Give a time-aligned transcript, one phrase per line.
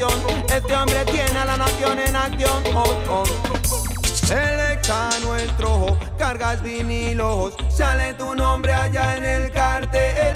[0.00, 2.62] Este hombre tiene a la nación en acción.
[2.74, 3.24] Oh, oh.
[4.02, 10.34] Selecta nuestro ojo, cargas vinilos, sale tu nombre allá en el cartel.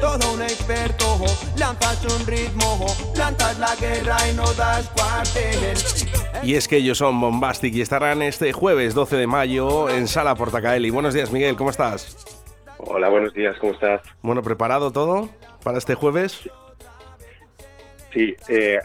[0.00, 5.76] Todo un experto, ojo, lanzas un ritmo, ojo, plantas la guerra y no das cuartel.
[6.42, 10.34] Y es que ellos son Bombastic y estarán este jueves 12 de mayo en Sala
[10.34, 10.90] Portacaeli.
[10.90, 12.26] Buenos días, Miguel, ¿cómo estás?
[12.78, 14.00] Hola, buenos días, ¿cómo estás?
[14.22, 15.28] Bueno, ¿preparado todo
[15.62, 16.50] para este jueves?
[18.12, 18.78] Sí, eh,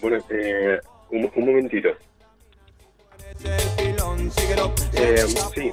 [0.00, 0.78] bueno, eh,
[1.10, 1.88] un, un momentito.
[4.94, 5.16] Eh,
[5.54, 5.70] sí,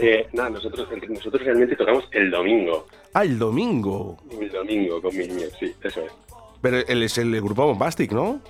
[0.00, 2.86] eh, nada, nosotros, nosotros realmente tocamos el domingo.
[3.14, 4.16] Ah, el domingo.
[4.40, 6.12] El domingo con mi niño, sí, eso es.
[6.60, 8.40] Pero él es el grupo Bombastic, ¿no?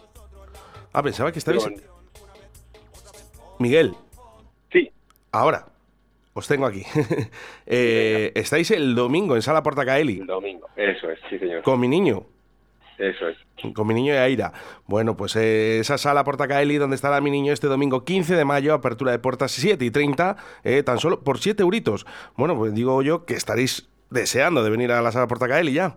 [0.92, 1.64] Ah, pensaba que estabais...
[1.64, 1.92] Pero-
[3.58, 3.94] Miguel,
[4.72, 4.90] sí,
[5.30, 5.66] ahora,
[6.34, 6.84] os tengo aquí.
[7.66, 11.86] Eh, estáis el domingo en Sala Portacaeli el domingo, eso es, sí señor, con mi
[11.88, 12.24] niño.
[13.08, 13.36] Eso es.
[13.74, 14.52] Con mi niño y Aira.
[14.86, 18.74] Bueno, pues eh, esa sala Portacaeli donde estará mi niño este domingo 15 de mayo,
[18.74, 22.06] apertura de puertas 7 y 30, eh, tan solo por 7 euritos.
[22.36, 25.96] Bueno, pues digo yo que estaréis deseando de venir a la sala Portacaeli ya.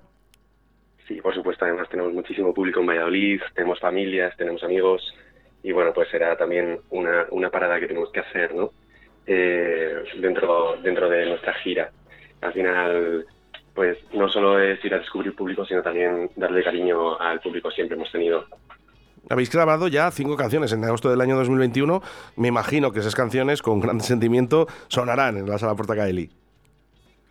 [1.07, 5.13] Sí, por supuesto, además tenemos muchísimo público en Valladolid, tenemos familias, tenemos amigos
[5.61, 8.71] y bueno, pues será también una, una parada que tenemos que hacer, ¿no?
[9.27, 11.91] Eh, dentro, dentro de nuestra gira.
[12.41, 13.25] Al final,
[13.75, 17.97] pues no solo es ir a descubrir público, sino también darle cariño al público siempre
[17.97, 18.45] hemos tenido.
[19.29, 22.01] Habéis grabado ya cinco canciones en agosto del año 2021.
[22.37, 26.29] Me imagino que esas canciones, con gran sentimiento, sonarán en la sala Portacaeli.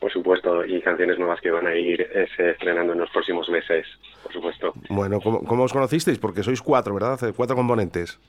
[0.01, 3.87] Por supuesto, y canciones nuevas que van a ir eh, estrenando en los próximos meses,
[4.23, 4.75] por supuesto.
[4.91, 6.19] Bueno, ¿cómo, cómo os conocisteis?
[6.19, 7.19] Porque sois cuatro, ¿verdad?
[7.35, 8.21] Cuatro componentes.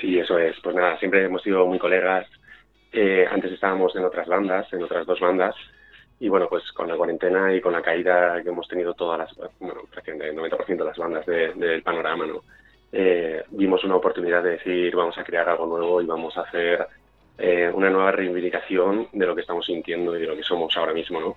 [0.00, 0.54] Sí, eso es.
[0.62, 2.26] Pues nada, siempre hemos sido muy colegas.
[2.92, 5.56] Eh, antes estábamos en otras bandas, en otras dos bandas.
[6.20, 9.50] Y bueno, pues con la cuarentena y con la caída que hemos tenido todas las,
[9.60, 12.42] bueno, prácticamente el 90% de las bandas de- del panorama, ¿no?
[12.90, 16.86] Eh, vimos una oportunidad de decir, vamos a crear algo nuevo y vamos a hacer
[17.38, 20.92] eh, una nueva reivindicación de lo que estamos sintiendo y de lo que somos ahora
[20.92, 21.36] mismo, ¿no?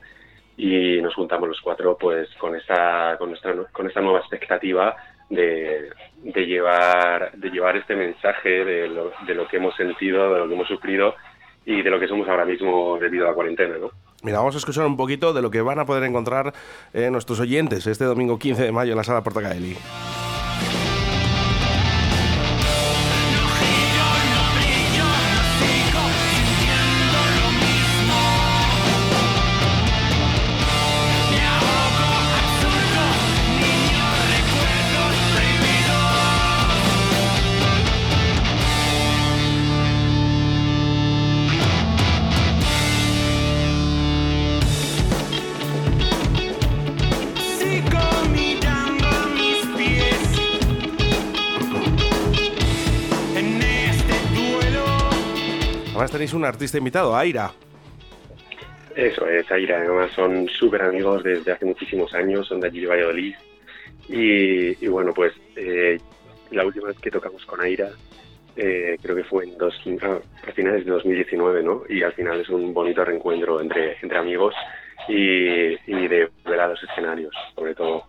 [0.57, 4.95] Y nos juntamos los cuatro, pues, con esta, con esta, con esta nueva expectativa
[5.29, 5.89] de,
[6.23, 10.47] de llevar, de llevar este mensaje de lo, de lo que hemos sentido, de lo
[10.47, 11.15] que hemos sufrido
[11.65, 13.91] y de lo que somos ahora mismo debido a la cuarentena, ¿no?
[14.23, 16.53] Mira, vamos a escuchar un poquito de lo que van a poder encontrar
[16.93, 19.75] eh, nuestros oyentes este domingo 15 de mayo en la sala Portacaeli.
[56.01, 57.51] Además tenéis un artista invitado, Aira.
[58.95, 62.87] Eso es, Aira, además son súper amigos desde hace muchísimos años, son de allí de
[62.87, 63.35] Valladolid.
[64.09, 65.99] Y, bueno, pues eh,
[66.49, 67.91] la última vez que tocamos con Aira,
[68.55, 71.83] eh, creo que fue en dos, ah, a finales de 2019, ¿no?
[71.89, 74.53] Y al final es un bonito reencuentro entre, entre amigos
[75.07, 78.03] y, y de ver a los escenarios, sobre todo.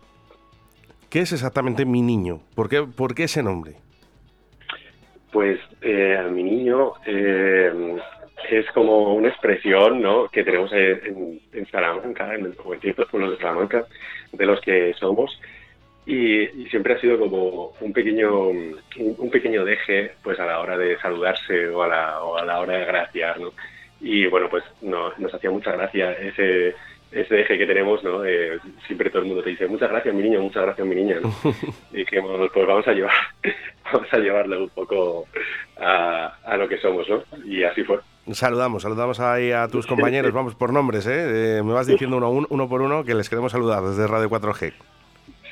[1.11, 2.41] ¿Qué es exactamente mi niño?
[2.55, 3.75] ¿Por qué, por qué ese nombre?
[5.31, 7.99] Pues eh, mi niño eh,
[8.51, 10.29] es como una expresión ¿no?
[10.29, 13.87] que tenemos en, en- Salamanca, en, el, en ciertos pueblos de Salamanca,
[14.33, 15.39] de los que somos.
[16.05, 18.77] Y, y siempre ha sido como un pequeño un,
[19.19, 22.61] un pequeño deje pues a la hora de saludarse o a la, o a la
[22.61, 23.39] hora de graciar.
[23.41, 23.53] ¿no?
[24.01, 26.75] Y bueno, pues no- nos hacía mucha gracia ese,
[27.13, 28.25] ese eje que tenemos, ¿no?
[28.25, 31.19] Eh, siempre todo el mundo te dice, muchas gracias mi niño, muchas gracias mi niña.
[31.23, 31.33] ¿no?
[31.93, 33.15] y dijimos, pues vamos a llevar,
[33.93, 35.27] vamos a llevarlo un poco
[35.79, 37.23] a, a, lo que somos, ¿no?
[37.45, 38.01] Y así fue.
[38.33, 41.59] Saludamos, saludamos ahí a tus compañeros, vamos por nombres, ¿eh?
[41.59, 41.63] ¿eh?
[41.63, 44.73] me vas diciendo uno, uno por uno que les queremos saludar desde Radio 4G.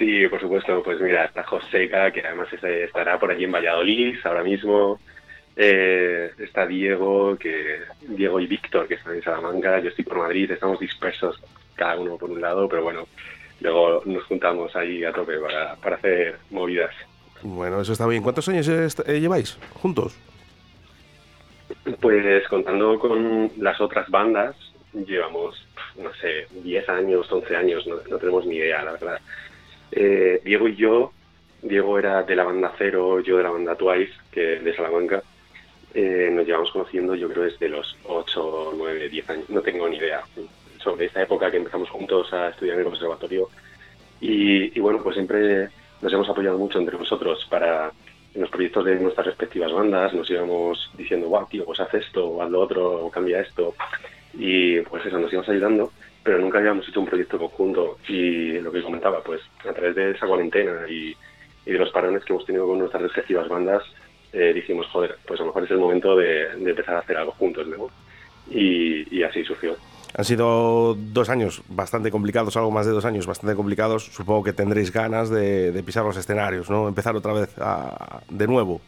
[0.00, 4.43] Sí, por supuesto, pues mira, está Joseca, que además estará por allí en Valladolid ahora
[4.43, 4.99] mismo.
[5.55, 10.50] Eh, está Diego, que Diego y Víctor, que están en Salamanca, yo estoy por Madrid,
[10.50, 11.38] estamos dispersos
[11.75, 13.08] cada uno por un lado, pero bueno,
[13.61, 16.94] luego nos juntamos ahí a tope para, para hacer movidas.
[17.43, 18.23] Bueno, eso está bien.
[18.23, 20.17] ¿Cuántos años eh, lleváis juntos?
[22.00, 24.56] Pues contando con las otras bandas,
[24.94, 25.62] llevamos,
[26.02, 29.20] no sé, 10 años, 11 años, no, no tenemos ni idea, la verdad.
[29.92, 31.12] Eh, Diego y yo,
[31.62, 35.22] Diego era de la banda Cero, yo de la banda Twice, que de Salamanca,
[35.92, 39.96] eh, nos llevamos conociendo yo creo desde los 8, 9, 10 años, no tengo ni
[39.96, 40.22] idea,
[40.78, 43.48] sobre esta época que empezamos juntos a estudiar en el conservatorio.
[44.20, 45.69] Y, bueno, pues siempre
[46.00, 47.90] nos hemos apoyado mucho entre nosotros para
[48.34, 52.40] en los proyectos de nuestras respectivas bandas, nos íbamos diciendo, wow, tío, pues haz esto,
[52.40, 53.75] haz lo otro, cambia esto.
[54.34, 55.90] Y pues eso, nos íbamos ayudando,
[56.22, 57.99] pero nunca habíamos hecho un proyecto conjunto.
[58.08, 61.17] Y lo que comentaba, pues a través de esa cuarentena y,
[61.67, 63.82] y de los parones que hemos tenido con nuestras respectivas bandas,
[64.32, 67.32] eh, dijimos, joder, pues a lo mejor es el momento de, empezar a hacer algo
[67.32, 67.88] juntos, ¿no?
[68.50, 69.76] Y, así surgió.
[70.17, 74.06] Han sido dos años bastante complicados, algo más de dos años bastante complicados.
[74.06, 76.88] Supongo que tendréis ganas de, pisar los escenarios, ¿no?
[76.88, 77.55] Empezar otra vez
[78.28, 78.81] de nuevo.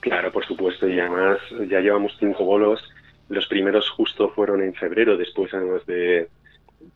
[0.00, 1.38] Claro, por supuesto, y además
[1.68, 2.80] ya llevamos cinco bolos.
[3.28, 6.28] Los primeros justo fueron en febrero, después además de,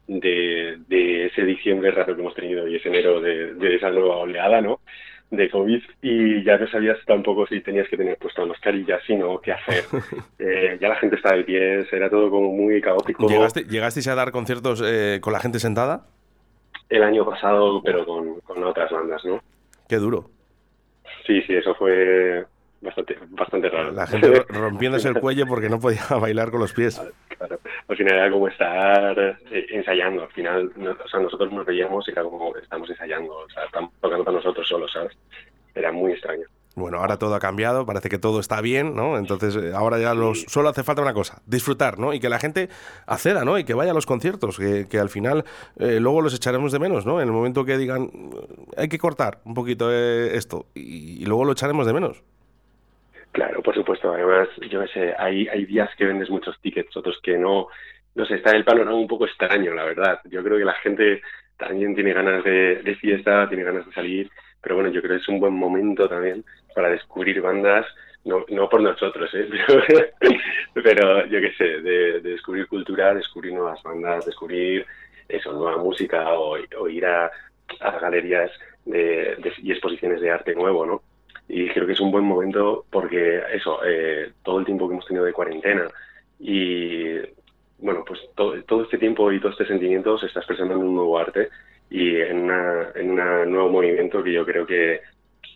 [0.07, 4.61] de, ese diciembre raro que hemos tenido y ese enero de, de esa nueva oleada,
[4.61, 4.81] ¿no?
[5.31, 9.53] de COVID y ya no sabías tampoco si tenías que tener puesta mascarilla, sino qué
[9.53, 9.85] hacer.
[10.43, 13.29] Eh, ya la gente estaba de pies, era todo como muy caótico.
[13.29, 16.07] ¿Llegaste, ¿Llegasteis a dar conciertos eh, con la gente sentada?
[16.89, 19.43] El año pasado, pero con, con otras bandas, ¿no?
[19.87, 20.31] Qué duro.
[21.27, 22.47] Sí, sí, eso fue
[22.81, 23.93] bastante, bastante raro.
[23.93, 27.01] La gente rompiéndose el cuello porque no podía bailar con los pies.
[27.37, 27.59] Claro.
[27.89, 30.23] Al final era como estar eh, ensayando.
[30.23, 33.33] Al final, o sea, nosotros nos veíamos y era como estamos ensayando.
[33.33, 35.17] O sea, estamos tocando para nosotros solos, ¿sabes?
[35.75, 36.45] Era muy extraño.
[36.77, 39.19] Bueno, ahora todo ha cambiado, parece que todo está bien, ¿no?
[39.19, 42.15] Entonces eh, ahora ya los, solo hace falta una cosa, disfrutar, ¿no?
[42.15, 42.69] Y que la gente
[43.07, 43.59] acceda, ¿no?
[43.59, 45.45] Y que vaya a los conciertos, que, que al final
[45.79, 47.21] eh, luego los echaremos de menos, ¿no?
[47.21, 48.11] En el momento que digan,
[48.77, 52.23] hay que cortar un poquito esto, y, y luego lo echaremos de menos.
[53.33, 54.13] Claro, por supuesto.
[54.13, 57.69] Además, yo sé, hay, hay días que vendes muchos tickets, otros que no.
[58.15, 60.21] No sé, está el panorama un poco extraño, la verdad.
[60.25, 61.23] Yo creo que la gente
[61.61, 64.31] también tiene ganas de, fiesta, tiene ganas de salir,
[64.61, 66.45] pero bueno, yo creo que es un buen momento también
[66.75, 67.87] para descubrir bandas,
[68.25, 69.49] no, no por nosotros, ¿eh?
[70.75, 74.87] pero, yo qué sé, de, descubrir cultura, descubrir nuevas bandas, descubrir
[75.29, 77.31] eso, nueva música o, ir a,
[77.81, 78.51] a galerías
[78.87, 81.03] de, y exposiciones de arte nuevo, ¿no?
[81.53, 85.07] Y creo que es un buen momento porque eso, eh, todo el tiempo que hemos
[85.07, 85.89] tenido de cuarentena
[86.39, 87.19] y
[87.79, 90.95] bueno, pues todo, todo, este tiempo y todo este sentimiento se está expresando en un
[90.95, 91.49] nuevo arte
[91.91, 95.01] y en, una, en un nuevo movimiento que yo creo que,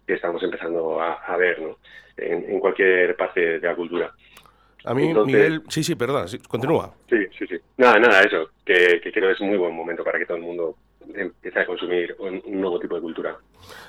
[0.05, 1.79] que estamos empezando a, a ver ¿no?
[2.17, 4.13] en, en, cualquier parte de la cultura.
[4.85, 6.93] A mí, Miguel, sí, sí, perdón, continúa.
[7.09, 7.57] Sí, sí, sí.
[7.77, 10.39] Nada, nada, eso, que, que creo que es un muy buen momento para que todo
[10.39, 10.77] el mundo
[11.15, 13.37] empiece a consumir un, nuevo tipo de cultura.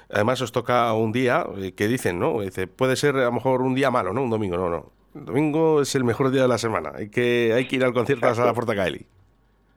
[0.09, 2.41] Además os toca un día eh, que dicen, ¿no?
[2.41, 4.23] Dice, puede ser a lo mejor un día malo, ¿no?
[4.23, 4.91] Un domingo, no, no.
[5.15, 6.91] El domingo es el mejor día de la semana.
[6.95, 9.05] Hay que, hay que ir al concierto a la Porta Caeli.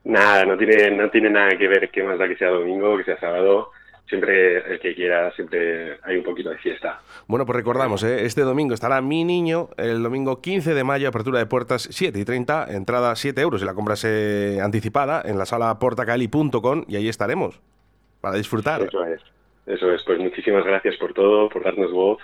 [0.04, 3.04] Nada, no tiene, no tiene nada que ver qué más da que sea domingo, que
[3.04, 3.70] sea sábado
[4.08, 7.00] siempre el que quiera, siempre hay un poquito de fiesta.
[7.26, 8.24] Bueno, pues recordamos, ¿eh?
[8.24, 12.24] este domingo estará Mi Niño, el domingo 15 de mayo, apertura de puertas 7 y
[12.24, 17.08] 30, entrada 7 euros y la compra se anticipada en la sala portacali.com y ahí
[17.08, 17.60] estaremos
[18.20, 18.82] para disfrutar.
[18.82, 19.20] Eso es,
[19.66, 20.02] eso es.
[20.04, 22.18] Pues muchísimas gracias por todo, por darnos voz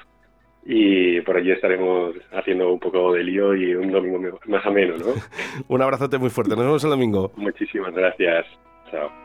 [0.67, 5.12] y por allí estaremos haciendo un poco de lío y un domingo más ameno, ¿no?
[5.69, 7.33] un abrazote muy fuerte, nos vemos el domingo.
[7.37, 8.47] Muchísimas gracias.
[8.91, 9.24] Chao.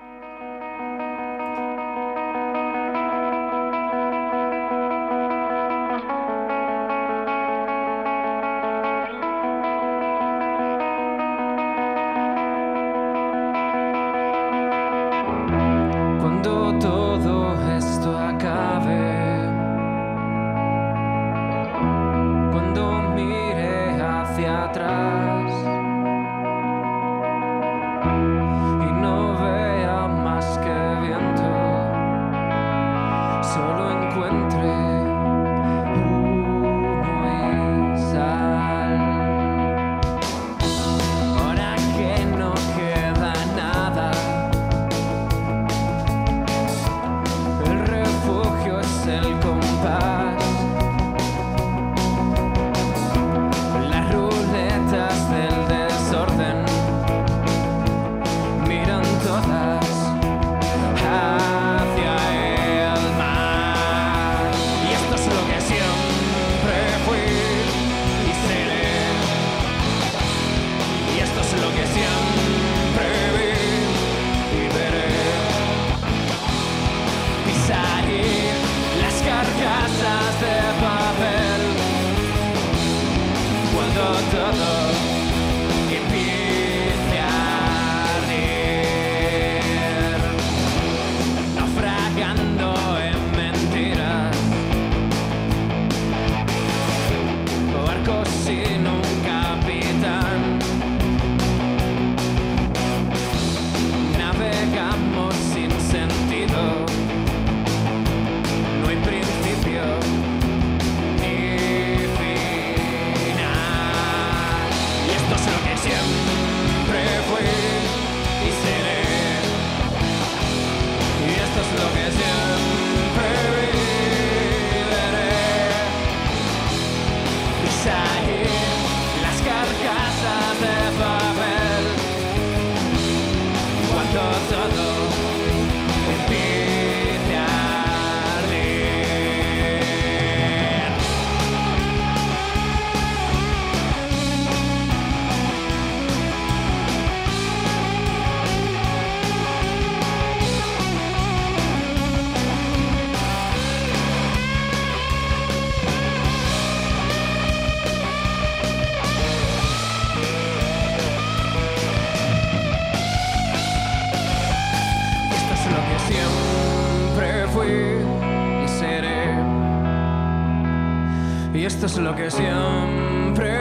[171.65, 173.51] Esto es lo que siempre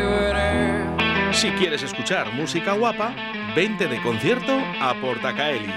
[0.00, 1.32] viviré.
[1.32, 3.14] Si quieres escuchar música guapa,
[3.54, 5.72] vente de concierto a Portacaeli.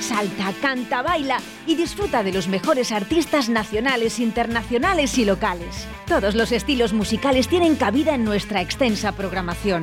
[0.00, 5.86] Salta, canta, baila y disfruta de los mejores artistas nacionales, internacionales y locales.
[6.06, 9.82] Todos los estilos musicales tienen cabida en nuestra extensa programación.